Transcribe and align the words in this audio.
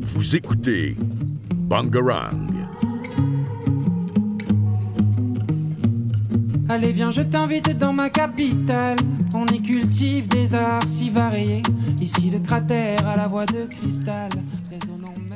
Vous 0.00 0.36
écoutez 0.36 0.96
Bangarang. 1.54 2.46
Allez 6.68 6.92
viens 6.92 7.10
je 7.10 7.22
t'invite 7.22 7.76
dans 7.78 7.92
ma 7.92 8.10
capitale 8.10 8.96
On 9.34 9.46
y 9.46 9.62
cultive 9.62 10.28
des 10.28 10.54
arts 10.54 10.88
si 10.88 11.10
variés 11.10 11.62
Ici 12.00 12.30
le 12.30 12.40
cratère 12.40 13.06
à 13.06 13.16
la 13.16 13.28
voix 13.28 13.46
de 13.46 13.66
cristal 13.66 14.28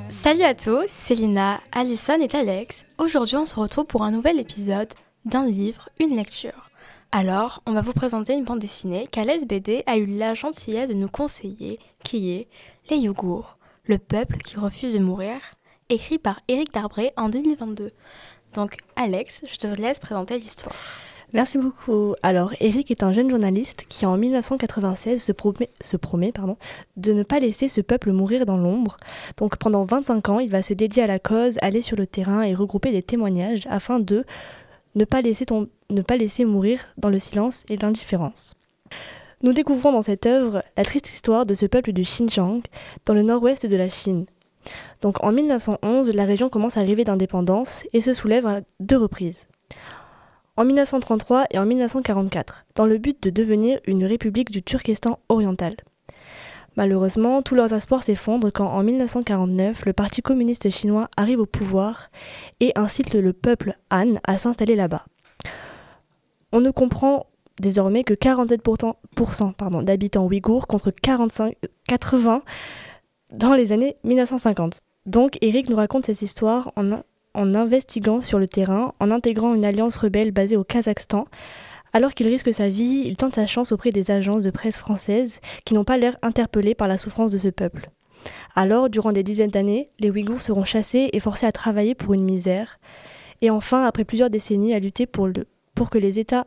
Salut 0.08 0.42
à 0.42 0.54
tous, 0.54 0.86
c'est 0.88 1.14
Lina, 1.14 1.60
Alison 1.70 2.20
et 2.20 2.34
Alex. 2.34 2.84
Aujourd'hui 2.98 3.36
on 3.36 3.46
se 3.46 3.54
retrouve 3.54 3.86
pour 3.86 4.02
un 4.02 4.10
nouvel 4.10 4.40
épisode 4.40 4.88
d'un 5.24 5.46
livre, 5.46 5.88
une 6.00 6.16
lecture. 6.16 6.69
Alors, 7.12 7.60
on 7.66 7.72
va 7.72 7.80
vous 7.80 7.92
présenter 7.92 8.34
une 8.34 8.44
bande 8.44 8.60
dessinée 8.60 9.08
qu'Alex 9.10 9.44
BD 9.44 9.82
a 9.86 9.98
eu 9.98 10.06
la 10.06 10.34
gentillesse 10.34 10.90
de 10.90 10.94
nous 10.94 11.08
conseiller, 11.08 11.80
qui 12.04 12.30
est 12.30 12.46
Les 12.88 12.98
Yougours, 12.98 13.58
le 13.82 13.98
peuple 13.98 14.36
qui 14.36 14.56
refuse 14.56 14.94
de 14.94 15.00
mourir, 15.00 15.40
écrit 15.88 16.18
par 16.18 16.40
Éric 16.46 16.72
Darbré 16.72 17.12
en 17.16 17.28
2022. 17.28 17.90
Donc, 18.54 18.76
Alex, 18.94 19.42
je 19.44 19.56
te 19.56 19.66
laisse 19.66 19.98
présenter 19.98 20.38
l'histoire. 20.38 20.76
Merci 21.32 21.58
beaucoup. 21.58 22.14
Alors, 22.22 22.52
Eric 22.60 22.92
est 22.92 23.02
un 23.02 23.12
jeune 23.12 23.30
journaliste 23.30 23.86
qui, 23.88 24.06
en 24.06 24.16
1996, 24.16 25.22
se 25.22 25.32
promet, 25.32 26.32
de 26.96 27.12
ne 27.12 27.22
pas 27.24 27.40
laisser 27.40 27.68
ce 27.68 27.80
peuple 27.80 28.12
mourir 28.12 28.46
dans 28.46 28.56
l'ombre. 28.56 28.96
Donc, 29.36 29.56
pendant 29.56 29.84
25 29.84 30.28
ans, 30.28 30.38
il 30.40 30.50
va 30.50 30.62
se 30.62 30.74
dédier 30.74 31.04
à 31.04 31.08
la 31.08 31.18
cause, 31.18 31.56
aller 31.60 31.82
sur 31.82 31.96
le 31.96 32.06
terrain 32.06 32.42
et 32.42 32.54
regrouper 32.54 32.92
des 32.92 33.02
témoignages 33.02 33.66
afin 33.68 33.98
de 33.98 34.24
ne 34.94 35.04
pas 35.04 35.22
laisser, 35.22 36.44
mourir 36.44 36.80
dans 36.96 37.08
le 37.08 37.18
silence 37.18 37.64
et 37.68 37.76
l'indifférence. 37.76 38.54
Nous 39.42 39.52
découvrons 39.52 39.92
dans 39.92 40.02
cette 40.02 40.26
œuvre 40.26 40.60
la 40.76 40.84
triste 40.84 41.08
histoire 41.08 41.46
de 41.46 41.54
ce 41.54 41.66
peuple 41.66 41.92
du 41.92 42.02
Xinjiang, 42.02 42.60
dans 43.06 43.14
le 43.14 43.22
nord-ouest 43.22 43.66
de 43.66 43.76
la 43.76 43.88
Chine. 43.88 44.26
Donc 45.00 45.24
en 45.24 45.32
1911, 45.32 46.12
la 46.12 46.24
région 46.24 46.50
commence 46.50 46.76
à 46.76 46.82
rêver 46.82 47.04
d'indépendance 47.04 47.84
et 47.92 48.00
se 48.00 48.12
soulève 48.12 48.46
à 48.46 48.60
deux 48.80 48.98
reprises 48.98 49.46
en 50.60 50.64
1933 50.66 51.46
et 51.52 51.58
en 51.58 51.64
1944, 51.64 52.66
dans 52.74 52.84
le 52.84 52.98
but 52.98 53.22
de 53.22 53.30
devenir 53.30 53.80
une 53.86 54.04
république 54.04 54.50
du 54.50 54.62
Turkestan 54.62 55.18
oriental. 55.30 55.74
Malheureusement, 56.76 57.42
tous 57.42 57.54
leurs 57.54 57.72
espoirs 57.72 58.02
s'effondrent 58.02 58.52
quand 58.52 58.68
en 58.68 58.82
1949, 58.82 59.86
le 59.86 59.92
Parti 59.92 60.22
communiste 60.22 60.70
chinois 60.70 61.08
arrive 61.16 61.40
au 61.40 61.46
pouvoir 61.46 62.10
et 62.60 62.72
incite 62.76 63.14
le 63.14 63.32
peuple 63.32 63.74
Han 63.90 64.14
à 64.24 64.38
s'installer 64.38 64.76
là-bas. 64.76 65.04
On 66.52 66.60
ne 66.60 66.70
comprend 66.70 67.26
désormais 67.60 68.04
que 68.04 68.14
47% 68.14 69.84
d'habitants 69.84 70.26
ouïghours 70.26 70.66
contre 70.66 70.90
45, 70.90 71.54
80% 71.88 72.40
dans 73.32 73.54
les 73.54 73.72
années 73.72 73.96
1950. 74.04 74.80
Donc 75.06 75.38
Eric 75.40 75.68
nous 75.68 75.76
raconte 75.76 76.06
cette 76.06 76.22
histoire 76.22 76.72
en, 76.76 77.02
en 77.34 77.54
investiguant 77.54 78.20
sur 78.20 78.38
le 78.38 78.48
terrain, 78.48 78.94
en 79.00 79.10
intégrant 79.10 79.54
une 79.54 79.64
alliance 79.64 79.96
rebelle 79.96 80.32
basée 80.32 80.56
au 80.56 80.64
Kazakhstan. 80.64 81.26
Alors 81.92 82.14
qu'il 82.14 82.28
risque 82.28 82.52
sa 82.52 82.68
vie, 82.68 83.02
il 83.04 83.16
tente 83.16 83.34
sa 83.34 83.46
chance 83.46 83.72
auprès 83.72 83.90
des 83.90 84.10
agences 84.10 84.42
de 84.42 84.50
presse 84.50 84.78
françaises 84.78 85.40
qui 85.64 85.74
n'ont 85.74 85.84
pas 85.84 85.98
l'air 85.98 86.16
interpellées 86.22 86.74
par 86.74 86.88
la 86.88 86.98
souffrance 86.98 87.32
de 87.32 87.38
ce 87.38 87.48
peuple. 87.48 87.90
Alors, 88.54 88.90
durant 88.90 89.10
des 89.10 89.22
dizaines 89.22 89.50
d'années, 89.50 89.90
les 89.98 90.10
Ouïghours 90.10 90.42
seront 90.42 90.64
chassés 90.64 91.08
et 91.12 91.20
forcés 91.20 91.46
à 91.46 91.52
travailler 91.52 91.94
pour 91.94 92.14
une 92.14 92.24
misère. 92.24 92.78
Et 93.40 93.50
enfin, 93.50 93.84
après 93.84 94.04
plusieurs 94.04 94.30
décennies 94.30 94.74
à 94.74 94.78
lutter 94.78 95.06
pour, 95.06 95.28
que 95.90 95.98
les 95.98 96.18
États 96.18 96.46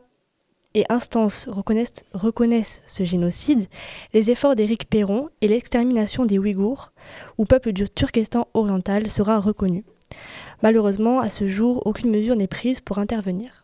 et 0.74 0.84
instances 0.88 1.48
reconnaissent, 1.48 2.82
ce 2.86 3.04
génocide, 3.04 3.66
les 4.12 4.30
efforts 4.30 4.56
d'Éric 4.56 4.88
Perron 4.88 5.28
et 5.40 5.48
l'extermination 5.48 6.24
des 6.24 6.38
Ouïghours, 6.38 6.92
ou 7.38 7.44
peuple 7.44 7.72
du 7.72 7.88
Turkestan 7.88 8.48
oriental, 8.54 9.10
sera 9.10 9.40
reconnu. 9.40 9.84
Malheureusement, 10.62 11.20
à 11.20 11.28
ce 11.30 11.48
jour, 11.48 11.82
aucune 11.86 12.10
mesure 12.10 12.36
n'est 12.36 12.46
prise 12.46 12.80
pour 12.80 12.98
intervenir. 12.98 13.63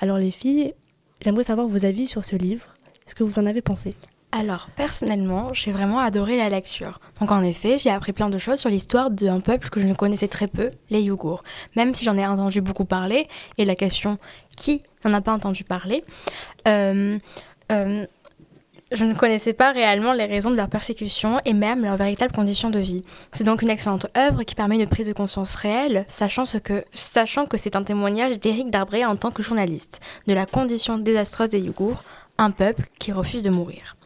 Alors 0.00 0.18
les 0.18 0.30
filles, 0.30 0.74
j'aimerais 1.20 1.44
savoir 1.44 1.66
vos 1.66 1.84
avis 1.84 2.06
sur 2.06 2.24
ce 2.24 2.36
livre. 2.36 2.66
Est-ce 3.06 3.14
que 3.14 3.24
vous 3.24 3.38
en 3.38 3.46
avez 3.46 3.62
pensé? 3.62 3.94
Alors, 4.30 4.68
personnellement, 4.76 5.54
j'ai 5.54 5.72
vraiment 5.72 5.98
adoré 6.00 6.36
la 6.36 6.50
lecture. 6.50 7.00
Donc, 7.18 7.32
en 7.32 7.42
effet, 7.42 7.78
j'ai 7.78 7.88
appris 7.88 8.12
plein 8.12 8.28
de 8.28 8.36
choses 8.36 8.60
sur 8.60 8.68
l'histoire 8.68 9.10
d'un 9.10 9.40
peuple 9.40 9.70
que 9.70 9.80
je 9.80 9.86
ne 9.86 9.94
connaissais 9.94 10.28
très 10.28 10.48
peu, 10.48 10.70
les 10.90 11.00
Yougours. 11.00 11.42
Même 11.76 11.94
si 11.94 12.04
j'en 12.04 12.16
ai 12.18 12.26
entendu 12.26 12.60
beaucoup 12.60 12.84
parler, 12.84 13.26
et 13.56 13.64
la 13.64 13.74
question 13.74 14.18
qui 14.54 14.82
n'en 15.04 15.14
a 15.14 15.22
pas 15.22 15.32
entendu 15.32 15.64
parler, 15.64 16.04
euh, 16.68 17.18
euh, 17.72 18.06
je 18.90 19.04
ne 19.04 19.14
connaissais 19.14 19.52
pas 19.52 19.72
réellement 19.72 20.12
les 20.12 20.24
raisons 20.24 20.50
de 20.50 20.56
leur 20.56 20.68
persécution 20.68 21.40
et 21.44 21.52
même 21.52 21.82
leurs 21.82 21.96
véritables 21.96 22.34
conditions 22.34 22.70
de 22.70 22.78
vie. 22.78 23.04
C'est 23.32 23.44
donc 23.44 23.62
une 23.62 23.68
excellente 23.68 24.06
œuvre 24.16 24.42
qui 24.44 24.54
permet 24.54 24.76
une 24.76 24.88
prise 24.88 25.08
de 25.08 25.12
conscience 25.12 25.54
réelle, 25.56 26.06
sachant, 26.08 26.44
que 26.44 27.56
c'est 27.56 27.76
un 27.76 27.82
témoignage 27.82 28.38
d'Éric 28.40 28.70
Darbré 28.70 29.04
en 29.04 29.16
tant 29.16 29.30
que 29.30 29.42
journaliste, 29.42 30.00
de 30.26 30.32
la 30.32 30.46
condition 30.46 30.96
désastreuse 30.96 31.50
des 31.50 31.60
Yougours, 31.60 32.02
un 32.38 32.50
peuple 32.50 32.88
qui 32.98 33.12
refuse 33.12 33.42
de 33.42 33.50
mourir. 33.50 33.96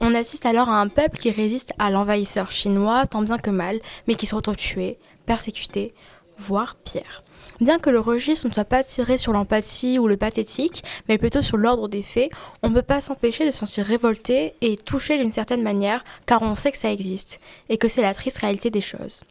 On 0.00 0.14
assiste 0.14 0.46
alors 0.46 0.68
à 0.68 0.80
un 0.80 0.88
peuple 0.88 1.18
qui 1.18 1.30
résiste 1.30 1.72
à 1.78 1.90
l'envahisseur 1.90 2.50
chinois 2.50 3.06
tant 3.06 3.22
bien 3.22 3.38
que 3.38 3.50
mal, 3.50 3.80
mais 4.06 4.14
qui 4.14 4.26
se 4.26 4.34
retrouve 4.34 4.56
tué, 4.56 4.98
persécuté, 5.26 5.92
voire 6.38 6.76
pire. 6.76 7.24
Bien 7.60 7.78
que 7.78 7.90
le 7.90 8.00
registre 8.00 8.48
ne 8.48 8.54
soit 8.54 8.64
pas 8.64 8.82
tiré 8.82 9.18
sur 9.18 9.32
l'empathie 9.32 9.98
ou 9.98 10.08
le 10.08 10.16
pathétique, 10.16 10.82
mais 11.08 11.18
plutôt 11.18 11.42
sur 11.42 11.56
l'ordre 11.56 11.88
des 11.88 12.02
faits, 12.02 12.30
on 12.62 12.70
ne 12.70 12.74
peut 12.74 12.82
pas 12.82 13.00
s'empêcher 13.00 13.44
de 13.44 13.50
se 13.50 13.58
sentir 13.58 13.84
révolté 13.84 14.54
et 14.60 14.76
touché 14.76 15.18
d'une 15.18 15.30
certaine 15.30 15.62
manière, 15.62 16.04
car 16.26 16.42
on 16.42 16.56
sait 16.56 16.72
que 16.72 16.78
ça 16.78 16.90
existe, 16.90 17.40
et 17.68 17.76
que 17.76 17.88
c'est 17.88 18.02
la 18.02 18.14
triste 18.14 18.38
réalité 18.38 18.70
des 18.70 18.80
choses. 18.80 19.22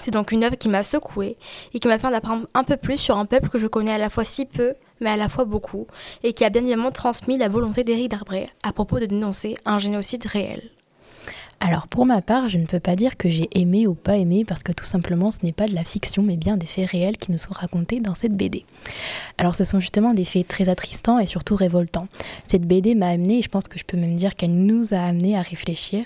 C'est 0.00 0.12
donc 0.12 0.30
une 0.30 0.44
œuvre 0.44 0.56
qui 0.56 0.68
m'a 0.68 0.82
secouée 0.82 1.36
et 1.72 1.80
qui 1.80 1.88
m'a 1.88 1.98
fait 1.98 2.10
d'apprendre 2.10 2.46
un 2.54 2.64
peu 2.64 2.76
plus 2.76 2.98
sur 2.98 3.16
un 3.16 3.26
peuple 3.26 3.48
que 3.48 3.58
je 3.58 3.66
connais 3.66 3.92
à 3.92 3.98
la 3.98 4.10
fois 4.10 4.24
si 4.24 4.44
peu, 4.44 4.74
mais 5.00 5.10
à 5.10 5.16
la 5.16 5.28
fois 5.28 5.44
beaucoup, 5.44 5.86
et 6.22 6.32
qui 6.32 6.44
a 6.44 6.50
bien 6.50 6.62
évidemment 6.62 6.92
transmis 6.92 7.38
la 7.38 7.48
volonté 7.48 7.82
d'Éric 7.82 8.10
Darbré 8.10 8.48
à 8.62 8.72
propos 8.72 8.98
de 8.98 9.06
dénoncer 9.06 9.56
un 9.64 9.78
génocide 9.78 10.26
réel. 10.26 10.70
Alors 11.68 11.88
pour 11.88 12.06
ma 12.06 12.22
part, 12.22 12.48
je 12.48 12.58
ne 12.58 12.64
peux 12.64 12.78
pas 12.78 12.94
dire 12.94 13.16
que 13.16 13.28
j'ai 13.28 13.48
aimé 13.50 13.88
ou 13.88 13.96
pas 13.96 14.18
aimé 14.18 14.44
parce 14.46 14.62
que 14.62 14.70
tout 14.70 14.84
simplement 14.84 15.32
ce 15.32 15.38
n'est 15.42 15.50
pas 15.50 15.66
de 15.66 15.74
la 15.74 15.82
fiction 15.82 16.22
mais 16.22 16.36
bien 16.36 16.56
des 16.56 16.64
faits 16.64 16.88
réels 16.88 17.16
qui 17.16 17.32
nous 17.32 17.38
sont 17.38 17.52
racontés 17.52 17.98
dans 17.98 18.14
cette 18.14 18.36
BD. 18.36 18.64
Alors 19.36 19.56
ce 19.56 19.64
sont 19.64 19.80
justement 19.80 20.14
des 20.14 20.24
faits 20.24 20.46
très 20.46 20.68
attristants 20.68 21.18
et 21.18 21.26
surtout 21.26 21.56
révoltants. 21.56 22.06
Cette 22.46 22.62
BD 22.62 22.94
m'a 22.94 23.08
amené, 23.08 23.38
et 23.38 23.42
je 23.42 23.48
pense 23.48 23.66
que 23.66 23.80
je 23.80 23.84
peux 23.84 23.96
même 23.96 24.14
dire 24.14 24.36
qu'elle 24.36 24.54
nous 24.54 24.94
a 24.94 24.98
amené 24.98 25.36
à 25.36 25.42
réfléchir, 25.42 26.04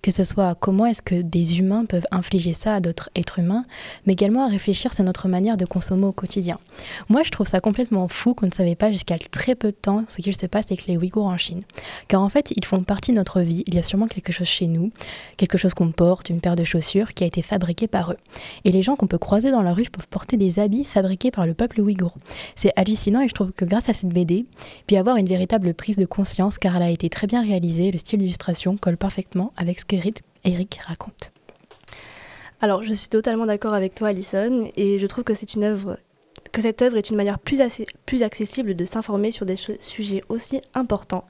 que 0.00 0.10
ce 0.10 0.24
soit 0.24 0.48
à 0.48 0.54
comment 0.54 0.86
est-ce 0.86 1.02
que 1.02 1.20
des 1.20 1.58
humains 1.58 1.84
peuvent 1.84 2.06
infliger 2.10 2.54
ça 2.54 2.76
à 2.76 2.80
d'autres 2.80 3.10
êtres 3.14 3.40
humains, 3.40 3.66
mais 4.06 4.14
également 4.14 4.46
à 4.46 4.48
réfléchir 4.48 4.94
sur 4.94 5.04
notre 5.04 5.28
manière 5.28 5.58
de 5.58 5.66
consommer 5.66 6.06
au 6.06 6.12
quotidien. 6.12 6.58
Moi 7.10 7.24
je 7.24 7.30
trouve 7.30 7.46
ça 7.46 7.60
complètement 7.60 8.08
fou 8.08 8.32
qu'on 8.32 8.46
ne 8.46 8.52
savait 8.52 8.74
pas 8.74 8.90
jusqu'à 8.90 9.18
très 9.18 9.54
peu 9.54 9.68
de 9.68 9.76
temps 9.76 10.04
ce 10.08 10.22
qu'il 10.22 10.34
se 10.34 10.46
passe 10.46 10.68
avec 10.68 10.86
les 10.86 10.96
Ouïghours 10.96 11.26
en 11.26 11.36
Chine. 11.36 11.62
Car 12.08 12.22
en 12.22 12.30
fait 12.30 12.54
ils 12.56 12.64
font 12.64 12.80
partie 12.80 13.10
de 13.10 13.18
notre 13.18 13.42
vie, 13.42 13.64
il 13.66 13.74
y 13.74 13.78
a 13.78 13.82
sûrement 13.82 14.06
quelque 14.06 14.32
chose 14.32 14.46
chez 14.46 14.66
nous 14.66 14.92
quelque 15.36 15.58
chose 15.58 15.74
qu'on 15.74 15.92
porte, 15.92 16.30
une 16.30 16.40
paire 16.40 16.56
de 16.56 16.64
chaussures 16.64 17.14
qui 17.14 17.24
a 17.24 17.26
été 17.26 17.42
fabriquée 17.42 17.88
par 17.88 18.12
eux. 18.12 18.16
Et 18.64 18.72
les 18.72 18.82
gens 18.82 18.96
qu'on 18.96 19.06
peut 19.06 19.18
croiser 19.18 19.50
dans 19.50 19.62
la 19.62 19.72
rue 19.72 19.84
peuvent 19.84 20.08
porter 20.08 20.36
des 20.36 20.58
habits 20.58 20.84
fabriqués 20.84 21.30
par 21.30 21.46
le 21.46 21.54
peuple 21.54 21.80
ouïghour. 21.80 22.14
C'est 22.56 22.72
hallucinant 22.76 23.20
et 23.20 23.28
je 23.28 23.34
trouve 23.34 23.52
que 23.52 23.64
grâce 23.64 23.88
à 23.88 23.94
cette 23.94 24.10
BD, 24.10 24.46
puis 24.86 24.96
avoir 24.96 25.16
une 25.16 25.28
véritable 25.28 25.74
prise 25.74 25.96
de 25.96 26.06
conscience 26.06 26.58
car 26.58 26.76
elle 26.76 26.82
a 26.82 26.90
été 26.90 27.08
très 27.08 27.26
bien 27.26 27.42
réalisée, 27.42 27.90
le 27.90 27.98
style 27.98 28.20
d'illustration 28.20 28.76
colle 28.76 28.96
parfaitement 28.96 29.52
avec 29.56 29.80
ce 29.80 29.84
qu'Eric 29.84 30.80
raconte. 30.86 31.32
Alors, 32.60 32.82
je 32.82 32.94
suis 32.94 33.08
totalement 33.08 33.46
d'accord 33.46 33.74
avec 33.74 33.94
toi, 33.94 34.08
Alison, 34.08 34.68
et 34.76 34.98
je 34.98 35.06
trouve 35.06 35.24
que 35.24 35.34
c'est 35.34 35.54
une 35.54 35.64
œuvre 35.64 35.98
que 36.54 36.62
cette 36.62 36.80
œuvre 36.82 36.96
est 36.96 37.10
une 37.10 37.16
manière 37.16 37.38
plus, 37.38 37.60
accessible 38.22 38.74
de 38.74 38.84
s'informer 38.84 39.32
sur 39.32 39.44
des 39.44 39.56
sujets 39.56 40.22
aussi 40.28 40.60
importants. 40.72 41.24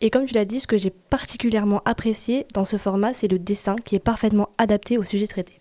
Et 0.00 0.10
comme 0.10 0.24
tu 0.24 0.34
l'as 0.34 0.44
dit, 0.44 0.60
ce 0.60 0.68
que 0.68 0.78
j'ai 0.78 0.90
particulièrement 0.90 1.82
apprécié 1.84 2.46
dans 2.54 2.64
ce 2.64 2.78
format, 2.78 3.12
c'est 3.12 3.28
le 3.28 3.38
dessin 3.38 3.76
qui 3.84 3.96
est 3.96 4.00
parfaitement 4.00 4.48
adapté 4.56 4.96
au 4.96 5.04
sujet 5.04 5.26
traité. 5.26 5.60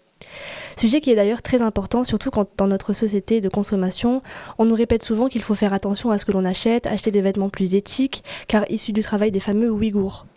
Sujet 0.78 1.02
qui 1.02 1.12
est 1.12 1.16
d'ailleurs 1.16 1.42
très 1.42 1.62
important, 1.62 2.04
surtout 2.04 2.30
quand 2.30 2.48
dans 2.58 2.68
notre 2.68 2.94
société 2.94 3.42
de 3.42 3.50
consommation, 3.50 4.22
on 4.60 4.66
nous 4.66 4.76
répète 4.76 5.04
souvent 5.04 5.28
qu'il 5.28 5.42
faut 5.42 5.56
faire 5.56 5.74
attention 5.74 6.12
à 6.12 6.18
ce 6.18 6.26
que 6.26 6.32
l'on 6.32 6.46
achète, 6.46 6.86
acheter 6.86 7.10
des 7.10 7.22
vêtements 7.22 7.50
plus 7.50 7.74
éthiques, 7.74 8.24
car 8.48 8.70
issus 8.70 8.94
du 8.94 9.02
travail 9.02 9.32
des 9.32 9.40
fameux 9.40 9.72
Ouïghours. 9.72 10.28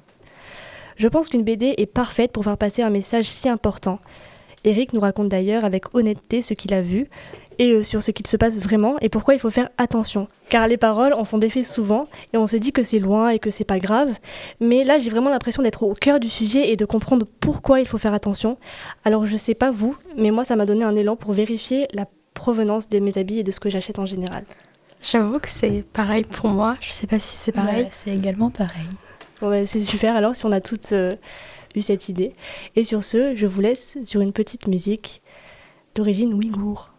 Je 0.97 1.09
pense 1.09 1.29
qu'une 1.29 1.45
BD 1.45 1.75
est 1.77 1.87
parfaite 1.87 2.33
pour 2.33 2.45
faire 2.45 2.57
passer 2.57 2.83
un 2.83 2.91
message 2.91 3.27
si 3.27 3.49
important. 3.49 3.99
Eric 4.65 4.93
nous 4.93 5.01
raconte 5.01 5.29
d'ailleurs 5.29 5.65
avec 5.65 5.95
honnêteté 5.95 6.43
ce 6.43 6.55
qu'il 6.55 6.73
a 6.75 6.83
vu, 6.83 7.09
et 7.59 7.73
euh, 7.73 7.83
sur 7.83 8.03
ce 8.03 8.11
qui 8.11 8.29
se 8.29 8.37
passe 8.37 8.59
vraiment 8.61 8.99
et 9.01 9.09
pourquoi 9.09 9.35
il 9.35 9.41
faut 9.41 9.51
faire 9.51 9.69
attention. 9.79 10.29
Car 10.49 10.67
les 10.69 10.77
paroles, 10.77 11.15
on 11.17 11.25
s'en 11.25 11.39
défait 11.39 11.65
souvent 11.65 12.09
et 12.33 12.37
on 12.37 12.47
se 12.47 12.57
dit 12.57 12.73
que 12.73 12.83
c'est 12.83 12.99
loin 12.99 13.31
et 13.31 13.39
que 13.39 13.51
c'est 13.51 13.65
pas 13.65 13.79
grave. 13.79 14.15
Mais 14.61 14.85
là, 14.85 14.99
j'ai 14.99 15.11
vraiment 15.11 15.31
l'impression 15.31 15.63
d'être 15.63 15.83
au 15.83 15.95
cœur 15.95 16.21
du 16.21 16.29
sujet 16.29 16.71
et 16.71 16.77
de 16.77 16.85
comprendre 16.85 17.27
pourquoi 17.41 17.81
il 17.81 17.87
faut 17.87 17.99
faire 17.99 18.15
attention. 18.15 18.59
Alors, 19.05 19.27
je 19.27 19.37
sais 19.37 19.55
pas 19.55 19.71
vous, 19.71 19.97
mais 20.17 20.31
moi, 20.31 20.45
ça 20.45 20.57
m'a 20.57 20.67
donné 20.67 20.85
un 20.85 20.97
élan 20.97 21.17
pour 21.17 21.33
vérifier 21.33 21.89
la 21.93 22.07
provenance 22.35 22.89
de 22.89 22.99
mes 22.99 23.19
habits 23.19 23.39
et 23.39 23.45
de 23.45 23.51
ce 23.51 23.61
que 23.61 23.71
j'achète 23.71 23.99
en 23.99 24.07
général. 24.07 24.45
J'avoue 25.03 25.39
que 25.39 25.49
c'est 25.49 25.85
pareil 25.93 26.25
pour 26.25 26.49
moi. 26.49 26.77
Je 26.81 26.91
sais 26.91 27.07
pas 27.07 27.19
si 27.19 27.37
c'est 27.37 27.53
pareil. 27.53 27.89
c'est 27.91 28.11
également 28.11 28.51
pareil. 28.51 28.87
Bah, 29.41 29.67
c'est 29.67 29.81
super 29.81 30.15
alors 30.15 30.37
si 30.37 30.47
on 30.47 30.53
a 30.53 30.61
toutes 30.61 30.93
euh, 30.93 31.17
cette 31.81 32.09
idée. 32.09 32.33
Et 32.77 32.85
sur 32.85 33.05
ce, 33.05 33.35
je 33.35 33.47
vous 33.47 33.61
laisse 33.61 33.99
sur 34.05 34.21
une 34.21 34.33
petite 34.33 34.67
musique 34.67 35.23
d'origine 35.95 36.35
ouïghour. 36.35 36.93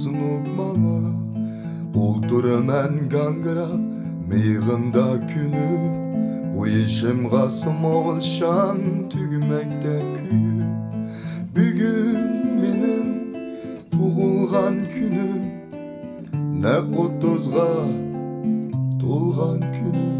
Sunup 0.00 0.46
bana. 0.58 0.96
Oldur 2.04 2.44
mən 2.68 2.94
qanqırab 3.14 3.82
Meyğında 4.28 5.26
külüp 5.30 5.84
Bu 6.54 6.66
işim 6.68 7.20
qasım 7.32 7.84
oğulşan 7.84 8.78
Tügməkdə 9.12 9.96
küyüp 10.16 10.70
Bugün 11.56 12.20
benim 12.62 13.08
Tuğulğan 13.92 14.76
günüm 14.94 15.44
Nə 16.62 16.76
qutuzğa 16.92 17.74
Dolğan 19.00 19.60
günüm 19.76 20.16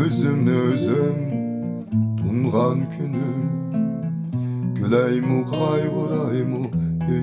Özümnü 0.00 0.50
özüm 0.50 1.26
Tungan 2.16 2.78
günüm. 2.98 3.46
Güley 4.74 5.20
mu 5.20 5.44
kaygıray 5.50 6.42
mu 6.42 6.65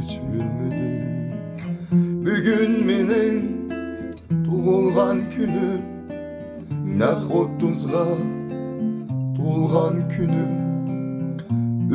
hiç 0.03 0.19
bilmedim 0.19 1.33
Bugün 2.21 2.89
benim 2.89 3.53
Tuğulgan 4.45 5.21
günüm 5.37 5.81
Ne 6.99 7.27
kottuzga 7.33 8.05
Dolgan 9.37 9.93
günüm 10.17 10.63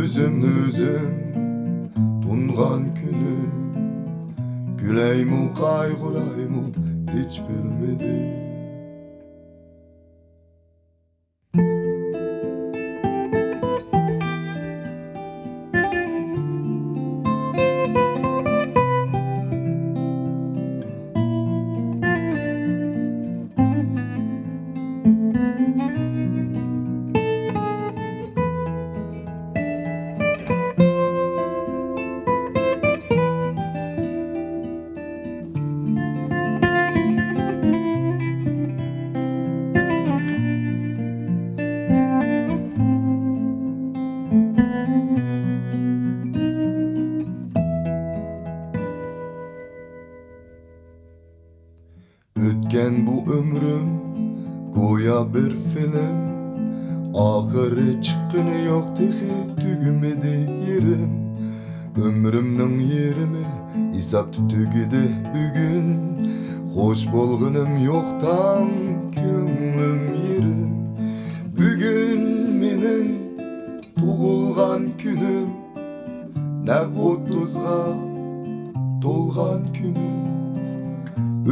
Üzümlü 0.05 0.69
üzüm 0.69 1.11
Tungan 2.23 2.83
günüm 2.95 3.53
Güley 4.79 5.25
mu 5.25 5.51
kaygıray 5.61 6.47
mu 6.49 6.65
hiç 7.15 7.41
bilmedim 7.41 8.48
ömrüm 53.33 53.89
goya 54.75 55.35
bir 55.35 55.51
film. 55.51 56.29
Ahırı 57.15 58.03
çıkkını 58.03 58.65
yok 58.67 58.97
tehi 58.97 59.57
tügümedi 59.61 60.51
yerim 60.71 61.29
Ömrümnün 62.05 62.81
yerimi 62.81 63.47
isaptı 63.99 64.49
tügüdü 64.49 65.11
bugün. 65.31 66.09
Hoş 66.75 67.13
bolğunum 67.13 67.85
yoktan 67.85 68.69
könglim 69.15 70.15
yerim. 70.31 70.71
Bugün 71.57 72.21
menin 72.61 73.19
tuğulgan 73.97 74.83
günüm. 75.03 75.49
Ne 76.67 76.79
kutuzga 76.97 77.87
dolgan 79.03 79.61
günüm. 79.73 80.19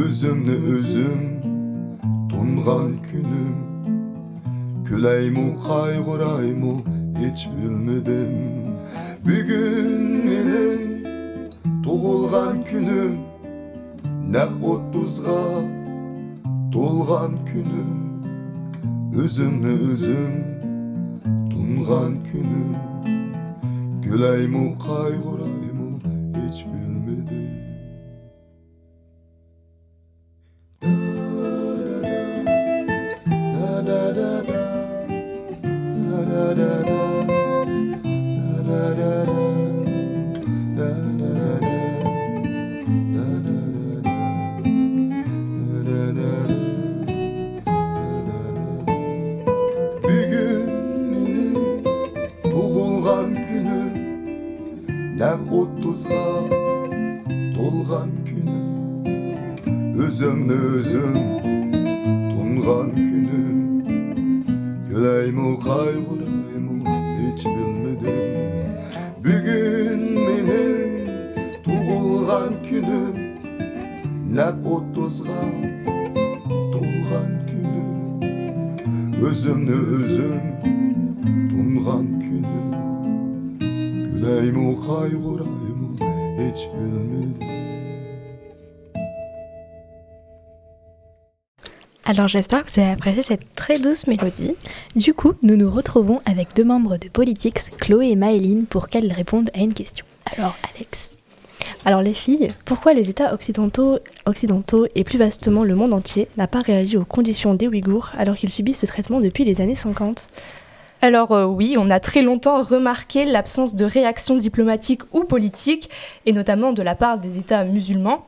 Özümnü 0.05 0.51
özüm 0.51 1.17
tungan 1.19 1.36
qo'ngan 2.37 2.91
kunim 3.07 3.55
kulaymu 4.87 5.45
qayg'uraymu 5.67 6.73
hech 7.19 7.43
bilmadim 7.55 8.33
bugun 9.25 10.03
mening 10.25 10.83
tug'ilgan 11.85 12.57
kunim 12.69 13.13
naq 14.33 14.53
o'ttizga 14.71 15.41
to'lgan 16.73 17.33
kunim 17.49 17.91
o'zimni 19.23 19.73
o'zim 19.89 20.35
tungan 21.51 22.13
kunim 22.27 22.69
kulaymu 24.05 24.63
qayg'uraymu 24.87 25.89
hech 26.37 26.61
bilmadim 26.69 26.96
yalnızla 56.05 56.51
dolgan 57.55 58.09
günü 58.25 58.57
Özümle 59.99 60.53
özüm 60.53 61.15
dongan 62.31 62.95
günü. 62.95 63.47
Göleyim 64.89 65.39
o 65.45 65.59
kaygurayım 65.59 66.69
o 66.69 66.89
hiç 67.33 67.45
bilmedim. 67.45 68.17
Bugün 69.19 70.15
benim 70.15 71.07
doğulgan 71.65 72.53
günüm 72.69 73.15
Ne 74.35 74.69
otuzga 74.69 75.41
dolgan 76.73 77.31
günü. 77.47 77.81
Özümle 79.25 79.71
özüm 79.71 80.41
dongan 81.49 82.19
günü. 82.19 82.27
Yüreğim 84.27 84.57
o 84.69 84.87
kaygura 84.87 85.56
hiç 86.47 86.69
Alors 92.09 92.29
j'espère 92.29 92.63
que 92.63 92.71
vous 92.71 92.79
avez 92.79 92.91
apprécié 92.91 93.21
cette 93.21 93.53
très 93.53 93.79
douce 93.79 94.07
mélodie. 94.07 94.55
Du 94.95 95.13
coup, 95.13 95.33
nous 95.41 95.57
nous 95.57 95.69
retrouvons 95.69 96.21
avec 96.23 96.55
deux 96.55 96.63
membres 96.63 96.95
de 96.95 97.09
Politics, 97.09 97.69
Chloé 97.81 98.11
et 98.11 98.15
Maëline, 98.15 98.65
pour 98.65 98.87
qu'elles 98.87 99.11
répondent 99.11 99.49
à 99.53 99.59
une 99.59 99.73
question. 99.73 100.05
Alors, 100.37 100.55
Alex. 100.73 101.17
Alors 101.85 102.01
les 102.01 102.13
filles, 102.13 102.47
pourquoi 102.65 102.93
les 102.93 103.09
États 103.09 103.33
occidentaux, 103.33 103.99
occidentaux 104.25 104.87
et 104.95 105.03
plus 105.03 105.17
vastement 105.17 105.63
le 105.63 105.75
monde 105.75 105.93
entier 105.93 106.27
n'a 106.37 106.47
pas 106.47 106.61
réagi 106.61 106.97
aux 106.97 107.05
conditions 107.05 107.53
des 107.53 107.67
Ouïghours 107.67 108.11
alors 108.17 108.35
qu'ils 108.35 108.51
subissent 108.51 108.79
ce 108.79 108.85
traitement 108.85 109.19
depuis 109.19 109.45
les 109.45 109.61
années 109.61 109.75
50 109.75 110.29
Alors 111.01 111.31
euh, 111.31 111.45
oui, 111.45 111.75
on 111.77 111.91
a 111.91 111.99
très 111.99 112.23
longtemps 112.23 112.63
remarqué 112.63 113.25
l'absence 113.25 113.75
de 113.75 113.85
réaction 113.85 114.35
diplomatique 114.35 115.03
ou 115.13 115.25
politique, 115.25 115.89
et 116.25 116.33
notamment 116.33 116.73
de 116.73 116.81
la 116.81 116.95
part 116.95 117.19
des 117.19 117.37
États 117.37 117.63
musulmans. 117.63 118.25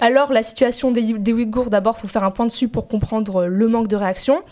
Alors 0.00 0.32
la 0.32 0.42
situation 0.42 0.92
des, 0.92 1.32
Ouïghours, 1.32 1.70
d'abord, 1.70 1.96
il 1.98 2.02
faut 2.02 2.08
faire 2.08 2.24
un 2.24 2.30
point 2.30 2.46
dessus 2.46 2.68
pour 2.68 2.86
comprendre 2.86 3.46
le 3.46 3.68
manque 3.68 3.88
de 3.88 3.96
réaction. 3.96 4.42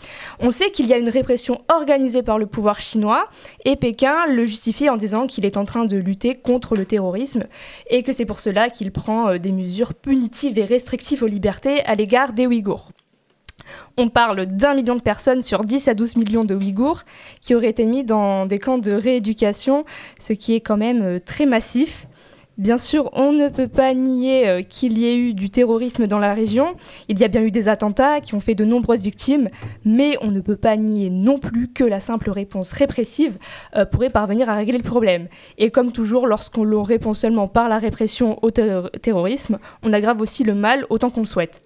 On 0.41 0.51
sait 0.51 0.71
qu'il 0.71 0.87
y 0.87 0.93
a 0.93 0.99
une 0.99 1.09
répression 1.09 1.63
organisée 1.73 2.23
par 2.23 2.39
le 2.39 2.47
pouvoir 2.47 2.81
chinois, 2.81 3.29
et 3.65 3.77
Pékin 3.77 4.27
le 4.27 4.45
justifie 4.45 4.91
en 4.91 4.97
disant 4.97 5.27
qu'il 5.27 5.47
est 5.47 5.57
en 5.57 5.65
train 5.65 5.85
de 5.85 5.97
lutter 5.97 6.35
contre 6.35 6.75
le 6.75 6.85
terrorisme, 6.85 7.45
et 7.89 8.03
que 8.03 8.13
c'est 8.13 8.27
pour 8.27 8.41
cela 8.41 8.69
qu'il 8.69 8.91
prend 8.91 9.29
euh, 9.29 9.39
des 9.39 9.53
mesures 9.53 9.95
punitives 9.95 10.59
et 10.59 10.65
restrictives 10.65 11.23
aux 11.23 11.29
libertés 11.29 11.83
à 11.87 11.95
l'égard 11.95 12.33
des 12.33 12.47
Ouïghours. 12.47 12.91
On 13.97 14.09
parle 14.09 14.47
d'un 14.47 14.75
million 14.75 14.97
de 14.97 15.01
personnes 15.01 15.43
sur 15.43 15.65
10 15.65 15.89
à 15.89 15.95
12 15.95 16.17
millions 16.17 16.45
de 16.45 16.55
Ouïghours 16.55 17.03
qui 17.41 17.55
auraient 17.55 17.71
été 17.71 17.87
mis 17.87 18.05
dans 18.05 18.47
des 18.47 18.59
camps 18.59 18.79
de 18.79 18.93
rééducation, 18.93 19.85
ce 20.21 20.33
qui 20.33 20.55
est 20.55 20.61
quand 20.61 20.77
même 20.77 21.03
euh, 21.03 21.19
très 21.19 21.47
massif. 21.47 22.07
Bien 22.59 22.79
sûr, 22.79 23.11
on 23.13 23.33
ne 23.33 23.51
peut 23.51 23.69
pas 23.69 23.93
nier 23.93 24.49
euh, 24.49 24.63
qu'il 24.63 24.97
y 24.97 25.05
ait 25.05 25.17
eu 25.17 25.35
du 25.35 25.51
terrorisme 25.51 26.07
dans 26.07 26.19
la 26.19 26.33
région. 26.33 26.75
Il 27.09 27.19
y 27.19 27.25
a 27.25 27.29
bien 27.29 27.43
eu 27.43 27.51
des 27.51 27.69
attentats 27.69 28.23
qui 28.23 28.35
ont 28.35 28.41
fait 28.41 28.55
de 28.55 28.65
nombreuses 28.65 29.03
victimes, 29.03 29.51
mais 29.85 30.17
on 30.23 30.29
ne 30.29 30.41
peut 30.41 30.57
pas 30.57 30.79
nier 30.79 31.11
non 31.11 31.39
plus 31.39 31.69
que 31.69 31.85
la 31.85 32.01
simple 32.01 32.31
réponse 32.31 32.73
répressive 32.73 33.37
euh, 33.77 33.85
pourrait 33.85 34.09
parvenir 34.09 34.49
à 34.49 34.55
régler 34.55 34.79
le 34.79 34.85
problème. 34.85 35.29
Et 35.59 35.71
comme 35.71 35.93
toujours, 35.93 36.27
lorsqu'on 36.27 36.83
répond 36.83 37.13
seulement 37.13 37.47
par 37.47 37.69
la 37.69 37.79
répression 37.79 38.39
au 38.43 38.51
terrorisme, 38.51 39.59
on 39.83 39.93
aggrave 39.93 40.23
aussi 40.23 40.43
le 40.43 40.55
mal 40.55 40.87
autant 40.89 41.11
qu'on 41.11 41.21
le 41.21 41.27
souhaite. 41.27 41.66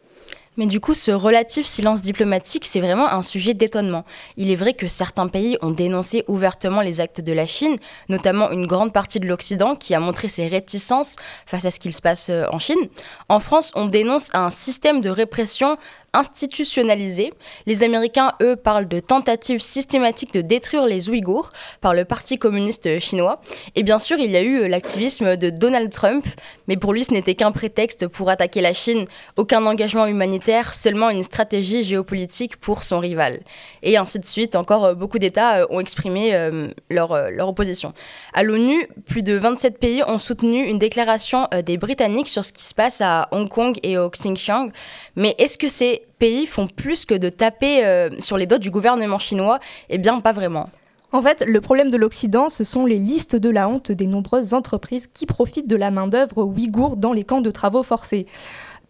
Mais 0.61 0.67
du 0.67 0.79
coup, 0.79 0.93
ce 0.93 1.11
relatif 1.11 1.65
silence 1.65 2.03
diplomatique, 2.03 2.67
c'est 2.67 2.81
vraiment 2.81 3.11
un 3.11 3.23
sujet 3.23 3.55
d'étonnement. 3.55 4.05
Il 4.37 4.51
est 4.51 4.57
vrai 4.57 4.75
que 4.75 4.89
certains 4.89 5.27
pays 5.27 5.57
ont 5.63 5.71
dénoncé 5.71 6.23
ouvertement 6.29 6.83
les 6.83 7.01
actes 7.01 7.23
de 7.23 7.33
la 7.33 7.47
Chine, 7.47 7.77
notamment 8.11 8.51
une 8.51 8.67
grande 8.67 8.93
partie 8.93 9.21
de 9.21 9.27
l'Occident 9.27 9.75
qui 9.75 9.95
a 9.95 10.01
montré 10.01 10.29
ses 10.29 10.49
réticences 10.49 11.17
face 11.47 11.65
à 11.65 11.71
ce 11.71 11.81
qu'il 11.81 11.95
se 11.95 12.03
passe 12.03 12.29
euh, 12.29 12.45
en 12.53 12.59
Chine. 12.59 12.91
En 13.31 13.41
France, 13.41 13.73
on 13.75 13.87
dénonce 13.87 14.29
un 14.35 14.51
système 14.51 15.01
de 15.01 15.09
répression 15.09 15.79
institutionnalisé. 16.13 17.33
Les 17.67 17.83
Américains, 17.83 18.33
eux, 18.43 18.57
parlent 18.57 18.89
de 18.89 19.01
tentatives 19.01 19.61
systématiques 19.61 20.33
de 20.33 20.41
détruire 20.41 20.87
les 20.87 21.09
Ouïghours 21.09 21.51
par 21.81 21.95
le 21.95 22.05
Parti 22.05 22.39
communiste 22.39 22.99
chinois. 22.99 23.41
Et 23.75 23.83
bien 23.83 23.99
sûr, 23.99 24.19
il 24.19 24.31
y 24.31 24.37
a 24.37 24.43
eu 24.43 24.69
l'activisme 24.69 25.37
de 25.37 25.51
Donald 25.51 25.91
Trump, 25.91 26.27
mais 26.69 26.77
pour 26.77 26.93
lui, 26.93 27.05
ce 27.05 27.13
n'était 27.13 27.35
qu'un 27.35 27.53
prétexte 27.53 28.09
pour 28.09 28.29
attaquer 28.29 28.61
la 28.61 28.73
Chine, 28.73 29.05
aucun 29.37 29.65
engagement 29.67 30.07
humanitaire, 30.07 30.75
seulement 30.75 31.11
une 31.11 31.23
stratégie 31.23 31.85
géopolitique 31.85 32.57
pour 32.57 32.83
son 32.83 32.99
rival. 32.99 33.41
Et 33.83 33.97
ainsi 33.97 34.19
de 34.19 34.27
suite, 34.27 34.57
encore 34.57 34.85
euh, 34.85 34.95
beaucoup 34.95 35.19
d'États 35.19 35.61
euh, 35.61 35.67
ont 35.71 35.81
exprimé 35.81 36.35
euh, 36.35 36.69
leur, 36.91 37.31
leur 37.31 37.49
opposition. 37.49 37.93
À 38.35 38.43
l'ONU, 38.43 38.87
plus 39.07 39.23
de 39.23 39.35
27 39.35 39.79
pays 39.79 40.03
ont 40.07 40.19
soutenu 40.19 40.65
une 40.67 40.79
déclaration 40.79 41.49
des 41.65 41.77
Britanniques 41.77 42.29
sur 42.29 42.45
ce 42.45 42.53
qui 42.53 42.65
se 42.65 42.75
passe 42.75 43.01
à 43.01 43.29
Hong 43.33 43.49
Kong 43.49 43.79
et 43.83 43.99
au 43.99 44.11
Xinjiang. 44.11 44.71
Mais 45.17 45.35
est-ce 45.39 45.59
que 45.59 45.69
c'est 45.69 46.00
pays 46.19 46.47
font 46.47 46.67
plus 46.67 47.05
que 47.05 47.15
de 47.15 47.29
taper 47.29 47.85
euh, 47.85 48.11
sur 48.19 48.37
les 48.37 48.47
doigts 48.47 48.59
du 48.59 48.71
gouvernement 48.71 49.19
chinois 49.19 49.59
Eh 49.89 49.99
bien, 49.99 50.21
pas 50.21 50.33
vraiment. 50.33 50.69
En 51.13 51.21
fait, 51.21 51.43
le 51.45 51.61
problème 51.61 51.91
de 51.91 51.97
l'Occident, 51.97 52.49
ce 52.49 52.63
sont 52.63 52.87
les 52.87 52.99
listes 52.99 53.35
de 53.35 53.51
la 53.51 53.69
honte 53.69 53.91
des 53.91 54.07
nombreuses 54.07 54.55
entreprises 54.55 55.09
qui 55.13 55.27
profitent 55.27 55.67
de 55.67 55.75
la 55.75 55.91
main-d'œuvre 55.91 56.45
ouïghour 56.45 56.97
dans 56.97 57.13
les 57.13 57.25
camps 57.25 57.41
de 57.41 57.51
travaux 57.51 57.83
forcés. 57.83 58.27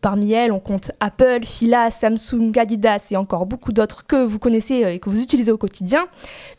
Parmi 0.01 0.33
elles, 0.33 0.51
on 0.51 0.61
compte 0.61 0.93
Apple, 1.01 1.45
Fila, 1.45 1.91
Samsung, 1.91 2.53
Adidas 2.57 3.09
et 3.11 3.17
encore 3.17 3.45
beaucoup 3.45 3.73
d'autres 3.73 4.07
que 4.07 4.17
vous 4.17 4.39
connaissez 4.39 4.85
euh, 4.85 4.95
et 4.95 4.99
que 4.99 5.11
vous 5.11 5.23
utilisez 5.23 5.53
au 5.53 5.59
quotidien. 5.59 6.07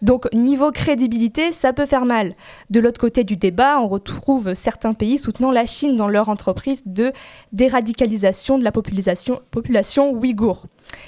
Donc 0.04 0.32
niveau 0.32 0.72
crédibilité, 0.72 1.52
ça 1.52 1.74
peut 1.74 1.88
faire 1.88 2.06
mal. 2.06 2.36
De 2.70 2.80
l'autre 2.80 3.02
côté 3.02 3.24
du 3.24 3.38
débat, 3.38 3.80
on 3.80 3.88
retrouve 3.88 4.54
certains 4.54 4.94
pays 4.94 5.18
soutenant 5.18 5.52
la 5.52 5.66
Chine 5.66 5.96
dans 5.96 6.08
leur 6.08 6.30
entreprise 6.30 6.84
de 6.86 7.14
déradicalisation 7.52 8.60
de 8.60 8.64
la 8.64 8.72
population, 8.72 9.42
population 9.50 10.12
ouïghour. 10.12 10.66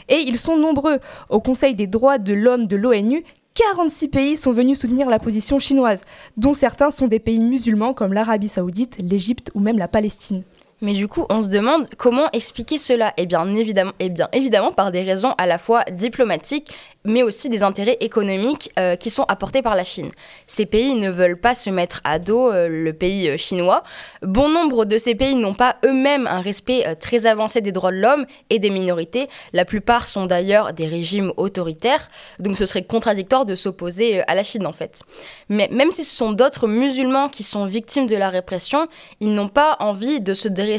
Et 0.09 0.17
ils 0.25 0.37
sont 0.37 0.57
nombreux. 0.57 0.99
Au 1.29 1.39
Conseil 1.39 1.75
des 1.75 1.87
droits 1.87 2.17
de 2.17 2.33
l'homme 2.33 2.65
de 2.65 2.75
l'ONU, 2.75 3.23
46 3.53 4.07
pays 4.07 4.37
sont 4.37 4.51
venus 4.51 4.79
soutenir 4.79 5.09
la 5.09 5.19
position 5.19 5.59
chinoise, 5.59 6.03
dont 6.37 6.55
certains 6.55 6.89
sont 6.89 7.07
des 7.07 7.19
pays 7.19 7.39
musulmans 7.39 7.93
comme 7.93 8.13
l'Arabie 8.13 8.49
saoudite, 8.49 8.97
l'Égypte 8.99 9.51
ou 9.53 9.59
même 9.59 9.77
la 9.77 9.87
Palestine. 9.87 10.41
Mais 10.83 10.91
du 10.91 11.07
coup, 11.07 11.25
on 11.29 11.41
se 11.41 11.47
demande 11.47 11.87
comment 11.97 12.29
expliquer 12.33 12.77
cela 12.77 13.13
Eh 13.15 13.25
bien, 13.25 13.47
évidemment, 13.55 13.93
eh 13.99 14.09
bien, 14.09 14.27
évidemment 14.33 14.73
par 14.73 14.91
des 14.91 15.01
raisons 15.01 15.33
à 15.37 15.45
la 15.45 15.57
fois 15.57 15.83
diplomatiques 15.89 16.73
mais 17.05 17.23
aussi 17.23 17.49
des 17.49 17.63
intérêts 17.63 17.97
économiques 17.99 18.71
euh, 18.79 18.95
qui 18.95 19.09
sont 19.09 19.23
apportés 19.23 19.61
par 19.61 19.75
la 19.75 19.83
Chine. 19.83 20.09
Ces 20.47 20.65
pays 20.65 20.95
ne 20.95 21.09
veulent 21.09 21.39
pas 21.39 21.53
se 21.55 21.69
mettre 21.69 21.99
à 22.03 22.19
dos 22.19 22.51
euh, 22.51 22.67
le 22.69 22.93
pays 22.93 23.27
euh, 23.27 23.37
chinois. 23.37 23.83
Bon 24.21 24.49
nombre 24.49 24.85
de 24.85 24.97
ces 24.97 25.15
pays 25.15 25.35
n'ont 25.35 25.53
pas 25.53 25.75
eux-mêmes 25.85 26.27
un 26.27 26.39
respect 26.39 26.95
très 26.99 27.25
avancé 27.25 27.61
des 27.61 27.71
droits 27.71 27.91
de 27.91 27.97
l'homme 27.97 28.25
et 28.49 28.59
des 28.59 28.69
minorités. 28.69 29.27
La 29.51 29.65
plupart 29.65 30.05
sont 30.05 30.25
d'ailleurs 30.25 30.73
des 30.73 30.87
régimes 30.87 31.33
autoritaires, 31.37 32.09
donc 32.39 32.57
ce 32.57 32.65
serait 32.65 32.83
contradictoire 32.83 33.45
de 33.45 33.55
s'opposer 33.55 34.21
à 34.27 34.35
la 34.35 34.43
Chine 34.43 34.65
en 34.65 34.71
fait. 34.71 35.01
Mais 35.49 35.67
même 35.71 35.91
si 35.91 36.03
ce 36.03 36.15
sont 36.15 36.31
d'autres 36.31 36.67
musulmans 36.67 37.27
qui 37.27 37.43
sont 37.43 37.65
victimes 37.65 38.07
de 38.07 38.15
la 38.15 38.29
répression, 38.29 38.87
ils 39.19 39.33
n'ont 39.33 39.49
pas 39.49 39.75
envie 39.79 40.21
de 40.21 40.33
se 40.33 40.47
dresser 40.47 40.72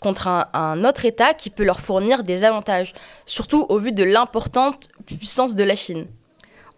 contre 0.00 0.28
un, 0.28 0.84
autre 0.84 1.04
État 1.04 1.34
qui 1.34 1.50
peut 1.50 1.64
leur 1.64 1.80
fournir 1.80 2.24
des 2.24 2.44
avantages, 2.44 2.92
surtout 3.26 3.66
au 3.68 3.78
vu 3.78 3.92
de 3.92 4.04
l'importante 4.04 4.88
puissance 5.06 5.54
de 5.54 5.64
la 5.64 5.76
Chine. 5.76 6.06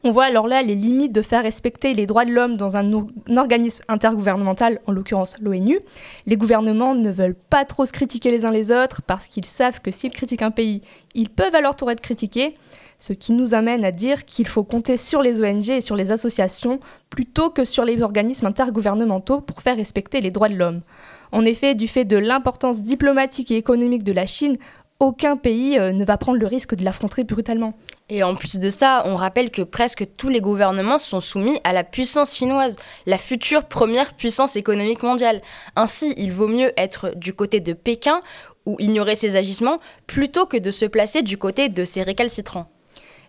On 0.04 0.10
voit 0.10 0.24
alors 0.24 0.48
là 0.48 0.62
les 0.62 0.74
limites 0.74 1.12
de 1.12 1.22
faire 1.22 1.44
respecter 1.44 1.94
les 1.94 2.06
droits 2.06 2.24
de 2.24 2.32
l'homme 2.32 2.56
dans 2.56 2.76
un, 2.76 2.92
organisme 3.36 3.84
intergouvernemental, 3.86 4.80
en 4.88 4.92
l'occurrence 4.92 5.36
l'ONU. 5.40 5.78
Les 6.26 6.36
gouvernements 6.36 6.96
ne 6.96 7.10
veulent 7.10 7.36
pas 7.36 7.64
trop 7.64 7.84
se 7.84 7.92
critiquer 7.92 8.32
les 8.32 8.44
uns 8.44 8.50
les 8.50 8.72
autres 8.72 9.00
parce 9.02 9.28
qu'ils 9.28 9.44
savent 9.44 9.80
que 9.80 9.92
s'ils 9.92 10.10
critiquent 10.10 10.42
un 10.42 10.50
pays, 10.50 10.80
ils 11.14 11.30
peuvent 11.30 11.52
leur 11.62 11.76
tour 11.76 11.88
être 11.88 12.00
critiqués, 12.00 12.54
ce 12.98 13.12
qui 13.12 13.32
nous 13.32 13.54
amène 13.54 13.84
à 13.84 13.92
dire 13.92 14.24
qu'il 14.24 14.48
faut 14.48 14.64
compter 14.64 14.96
sur 14.96 15.22
les 15.22 15.40
ONG 15.40 15.70
et 15.70 15.80
sur 15.80 15.94
les 15.94 16.10
associations 16.10 16.80
plutôt 17.08 17.50
que 17.50 17.64
sur 17.64 17.84
les 17.84 18.02
organismes 18.02 18.46
intergouvernementaux 18.46 19.40
pour 19.40 19.62
faire 19.62 19.76
respecter 19.76 20.20
les 20.20 20.32
droits 20.32 20.48
de 20.48 20.56
l'homme. 20.56 20.82
En 21.32 21.44
effet, 21.44 21.74
du 21.74 21.88
fait 21.88 22.04
de 22.04 22.16
l'importance 22.16 22.82
diplomatique 22.82 23.50
et 23.50 23.56
économique 23.56 24.04
de 24.04 24.12
la 24.12 24.26
Chine, 24.26 24.56
aucun 25.02 25.36
pays 25.36 25.78
euh, 25.78 25.90
ne 25.90 26.04
va 26.04 26.16
prendre 26.16 26.38
le 26.38 26.46
risque 26.46 26.76
de 26.76 26.84
l'affronter 26.84 27.24
brutalement. 27.24 27.74
Et 28.08 28.22
en 28.22 28.36
plus 28.36 28.60
de 28.60 28.70
ça, 28.70 29.02
on 29.06 29.16
rappelle 29.16 29.50
que 29.50 29.62
presque 29.62 30.06
tous 30.16 30.28
les 30.28 30.40
gouvernements 30.40 31.00
sont 31.00 31.20
soumis 31.20 31.58
à 31.64 31.72
la 31.72 31.82
puissance 31.82 32.36
chinoise, 32.36 32.76
la 33.06 33.18
future 33.18 33.64
première 33.64 34.14
puissance 34.14 34.54
économique 34.54 35.02
mondiale. 35.02 35.40
Ainsi, 35.74 36.14
il 36.16 36.30
vaut 36.30 36.46
mieux 36.46 36.72
être 36.76 37.12
du 37.16 37.34
côté 37.34 37.58
de 37.58 37.72
Pékin 37.72 38.20
ou 38.64 38.76
ignorer 38.78 39.16
ses 39.16 39.34
agissements 39.34 39.80
plutôt 40.06 40.46
que 40.46 40.56
de 40.56 40.70
se 40.70 40.84
placer 40.84 41.22
du 41.22 41.36
côté 41.36 41.68
de 41.68 41.84
ses 41.84 42.02
récalcitrants. 42.02 42.71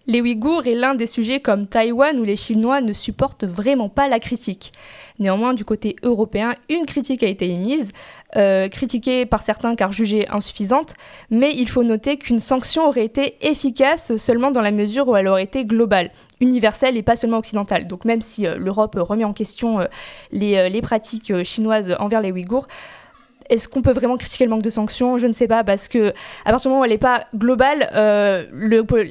Les 0.06 0.20
Ouïghours 0.20 0.68
est 0.68 0.76
l'un 0.76 0.96
des 0.96 1.08
sujets 1.08 1.40
comme 1.40 1.66
Taïwan 1.66 2.20
où 2.20 2.26
les 2.26 2.36
Chinois 2.36 2.82
ne 2.82 2.92
supportent 2.92 3.46
vraiment 3.46 3.88
pas 3.88 4.10
la 4.10 4.20
critique. 4.20 4.74
Néanmoins, 5.18 5.54
du 5.54 5.64
côté 5.64 5.96
européen, 6.04 6.56
une 6.68 6.86
critique 6.86 7.24
a 7.24 7.28
été 7.28 7.48
émise, 7.48 7.94
euh, 8.36 8.68
critiquée 8.68 9.26
par 9.26 9.42
certains 9.44 9.78
car 9.78 9.94
jugée 9.94 10.28
insuffisante, 10.28 10.96
mais 11.30 11.54
il 11.56 11.70
faut 11.70 11.84
noter 11.84 12.18
qu'une 12.18 12.40
sanction 12.40 12.90
aurait 12.90 13.06
été 13.06 13.38
efficace 13.48 14.18
seulement 14.18 14.52
dans 14.52 14.62
la 14.62 14.72
mesure 14.72 15.08
où 15.08 15.16
elle 15.16 15.30
aurait 15.30 15.44
été 15.44 15.64
globale, 15.64 16.12
universelle 16.42 16.98
et 16.98 17.02
pas 17.02 17.16
seulement 17.16 17.38
occidentale. 17.38 17.88
Donc 17.88 18.04
même 18.04 18.22
si 18.22 18.46
euh, 18.46 18.58
l'Europe 18.58 18.98
remet 19.00 19.24
en 19.24 19.32
question 19.32 19.80
euh, 19.80 19.86
les, 20.34 20.70
les, 20.70 20.82
pratiques 20.82 21.44
chinoises 21.44 21.96
envers 21.98 22.20
les 22.20 22.34
Ouïghours, 22.34 22.68
est-ce 23.50 23.68
qu'on 23.68 23.82
peut 23.82 23.92
vraiment 23.92 24.18
critiquer 24.18 24.46
le 24.46 24.50
manque 24.50 24.62
de 24.64 24.70
sanctions? 24.70 25.18
Je 25.18 25.28
ne 25.28 25.34
sais 25.34 25.48
pas, 25.48 25.64
parce 25.64 25.88
que 25.88 26.14
à 26.46 26.52
partir 26.52 26.70
du 26.70 26.74
moment 26.74 26.82
où 26.82 26.86
elle 26.86 26.92
n'est 26.92 26.98
pas 26.98 27.26
globale, 27.36 27.90
euh, 27.94 28.46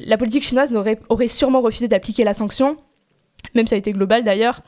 la 0.06 0.16
politique 0.16 0.42
chinoise 0.44 0.72
aurait 1.08 1.28
sûrement 1.28 1.60
refusé 1.60 1.88
d'appliquer 1.88 2.24
la 2.24 2.34
sanction, 2.34 2.76
même 3.54 3.66
si 3.66 3.74
elle 3.74 3.80
était 3.80 3.92
globale 3.92 4.24
d'ailleurs. 4.24 4.60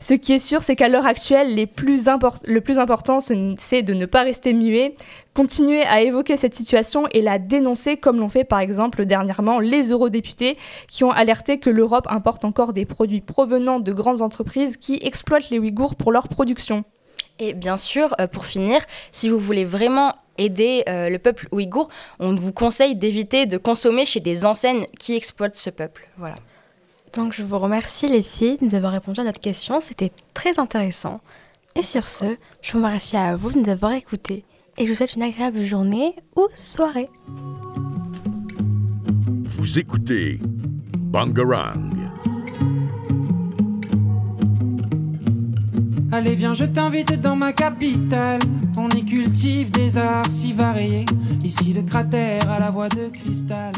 Ce 0.00 0.14
qui 0.14 0.34
est 0.34 0.38
sûr, 0.38 0.62
c'est 0.62 0.76
qu'à 0.76 0.88
l'heure 0.88 1.06
actuelle, 1.06 1.56
le 1.56 1.66
plus 2.60 2.78
important, 2.78 3.18
c'est 3.20 3.82
de 3.82 3.94
ne 3.94 4.06
pas 4.06 4.22
rester 4.22 4.52
muet, 4.52 4.94
continuer 5.34 5.82
à 5.82 6.02
évoquer 6.02 6.36
cette 6.36 6.54
situation 6.54 7.06
et 7.12 7.22
la 7.22 7.38
dénoncer, 7.38 7.96
comme 7.96 8.18
l'ont 8.18 8.28
fait 8.28 8.44
par 8.44 8.60
exemple 8.60 9.06
dernièrement 9.06 9.60
les 9.60 9.90
eurodéputés, 9.90 10.56
qui 10.88 11.04
ont 11.04 11.10
alerté 11.10 11.58
que 11.58 11.70
l'Europe 11.70 12.06
importe 12.10 12.44
encore 12.44 12.72
des 12.72 12.84
produits 12.84 13.20
provenant 13.20 13.80
de 13.80 13.92
grandes 13.92 14.22
entreprises 14.22 14.76
qui 14.76 14.98
exploitent 15.02 15.50
les 15.50 15.58
Ouïghours 15.58 15.96
pour 15.96 16.12
leur 16.12 16.28
production. 16.28 16.84
Et 17.38 17.54
bien 17.54 17.76
sûr, 17.76 18.14
euh, 18.20 18.26
pour 18.26 18.46
finir, 18.46 18.80
si 19.12 19.28
vous 19.28 19.38
voulez 19.38 19.64
vraiment 19.64 20.12
aider 20.38 20.84
euh, 20.88 21.08
le 21.08 21.18
peuple 21.18 21.48
ouïghour, 21.52 21.88
on 22.18 22.34
vous 22.34 22.52
conseille 22.52 22.96
d'éviter 22.96 23.46
de 23.46 23.58
consommer 23.58 24.06
chez 24.06 24.20
des 24.20 24.44
enseignes 24.44 24.86
qui 24.98 25.14
exploitent 25.14 25.56
ce 25.56 25.70
peuple. 25.70 26.08
Voilà. 26.16 26.36
Donc 27.12 27.32
je 27.32 27.42
vous 27.42 27.58
remercie 27.58 28.08
les 28.08 28.22
filles 28.22 28.58
de 28.58 28.64
nous 28.64 28.74
avoir 28.74 28.92
répondu 28.92 29.20
à 29.20 29.24
notre 29.24 29.40
question, 29.40 29.80
c'était 29.80 30.12
très 30.34 30.58
intéressant. 30.58 31.20
Et 31.74 31.82
sur 31.82 32.08
ce, 32.08 32.36
je 32.60 32.72
vous 32.72 32.78
remercie 32.78 33.16
à 33.16 33.34
vous 33.36 33.52
de 33.52 33.58
nous 33.58 33.68
avoir 33.68 33.92
écoutés 33.92 34.44
et 34.76 34.84
je 34.84 34.90
vous 34.90 34.96
souhaite 34.96 35.14
une 35.14 35.22
agréable 35.22 35.62
journée 35.62 36.14
ou 36.36 36.46
soirée. 36.54 37.08
Vous 39.44 39.78
écoutez 39.78 40.40
Bangarang. 40.98 41.97
Allez 46.10 46.34
viens 46.34 46.54
je 46.54 46.64
t'invite 46.64 47.12
dans 47.20 47.36
ma 47.36 47.52
capitale. 47.52 48.40
On 48.78 48.88
y 48.88 49.04
cultive 49.04 49.70
des 49.70 49.98
arts 49.98 50.30
si 50.30 50.52
variés. 50.52 51.04
Ici 51.44 51.72
le 51.72 51.82
cratère 51.82 52.50
à 52.50 52.58
la 52.58 52.70
voix 52.70 52.88
de 52.88 53.08
cristal 53.08 53.72